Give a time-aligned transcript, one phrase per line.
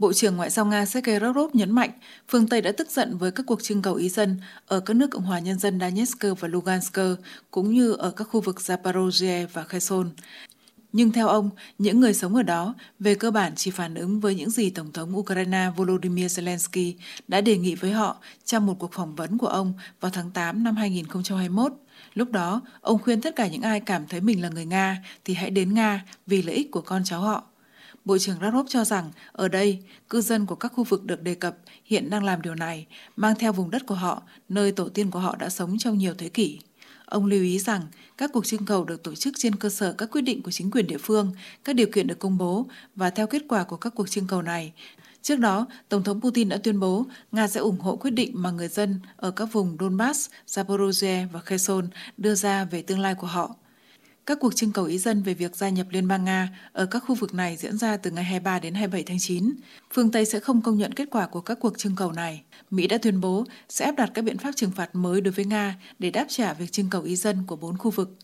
[0.00, 1.90] Bộ trưởng Ngoại giao Nga Sergei Lavrov nhấn mạnh
[2.28, 5.10] phương Tây đã tức giận với các cuộc trưng cầu ý dân ở các nước
[5.10, 6.98] Cộng hòa Nhân dân Donetsk và Lugansk,
[7.50, 10.10] cũng như ở các khu vực Zaporozhye và Kherson.
[10.92, 14.34] Nhưng theo ông, những người sống ở đó về cơ bản chỉ phản ứng với
[14.34, 16.94] những gì Tổng thống Ukraine Volodymyr Zelensky
[17.28, 20.64] đã đề nghị với họ trong một cuộc phỏng vấn của ông vào tháng 8
[20.64, 21.72] năm 2021.
[22.14, 25.34] Lúc đó, ông khuyên tất cả những ai cảm thấy mình là người Nga thì
[25.34, 27.44] hãy đến Nga vì lợi ích của con cháu họ.
[28.04, 31.34] Bộ trưởng Lavrov cho rằng ở đây, cư dân của các khu vực được đề
[31.34, 35.10] cập hiện đang làm điều này, mang theo vùng đất của họ, nơi tổ tiên
[35.10, 36.58] của họ đã sống trong nhiều thế kỷ.
[37.04, 37.82] Ông lưu ý rằng
[38.16, 40.70] các cuộc trưng cầu được tổ chức trên cơ sở các quyết định của chính
[40.70, 41.32] quyền địa phương,
[41.64, 42.66] các điều kiện được công bố
[42.96, 44.72] và theo kết quả của các cuộc trưng cầu này.
[45.22, 48.50] Trước đó, Tổng thống Putin đã tuyên bố Nga sẽ ủng hộ quyết định mà
[48.50, 53.26] người dân ở các vùng Donbass, Zaporozhye và Kherson đưa ra về tương lai của
[53.26, 53.56] họ.
[54.26, 57.02] Các cuộc trưng cầu ý dân về việc gia nhập Liên bang Nga ở các
[57.06, 59.54] khu vực này diễn ra từ ngày 23 đến 27 tháng 9.
[59.92, 62.42] Phương Tây sẽ không công nhận kết quả của các cuộc trưng cầu này.
[62.70, 65.44] Mỹ đã tuyên bố sẽ áp đặt các biện pháp trừng phạt mới đối với
[65.44, 68.16] Nga để đáp trả việc trưng cầu ý dân của bốn khu vực.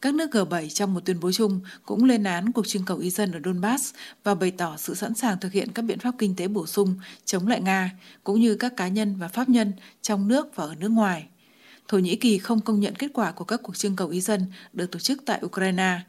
[0.00, 3.10] Các nước G7 trong một tuyên bố chung cũng lên án cuộc trưng cầu ý
[3.10, 3.94] dân ở Donbass
[4.24, 6.94] và bày tỏ sự sẵn sàng thực hiện các biện pháp kinh tế bổ sung
[7.24, 7.90] chống lại Nga,
[8.24, 11.26] cũng như các cá nhân và pháp nhân trong nước và ở nước ngoài.
[11.88, 14.46] Thổ Nhĩ Kỳ không công nhận kết quả của các cuộc trưng cầu ý dân
[14.72, 16.00] được tổ chức tại Ukraine.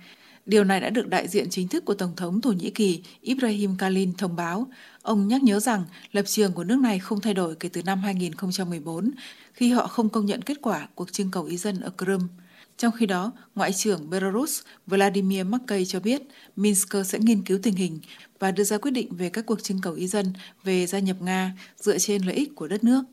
[0.46, 3.78] Điều này đã được đại diện chính thức của Tổng thống Thổ Nhĩ Kỳ Ibrahim
[3.78, 4.68] Kalin thông báo.
[5.02, 8.00] Ông nhắc nhớ rằng lập trường của nước này không thay đổi kể từ năm
[8.00, 9.12] 2014
[9.54, 12.28] khi họ không công nhận kết quả cuộc trưng cầu ý dân ở Crimea.
[12.78, 16.22] Trong khi đó, Ngoại trưởng Belarus Vladimir Makkey cho biết
[16.56, 18.00] Minsk sẽ nghiên cứu tình hình
[18.40, 21.22] và đưa ra quyết định về các cuộc trưng cầu ý dân về gia nhập
[21.22, 23.04] Nga dựa trên lợi ích của đất nước.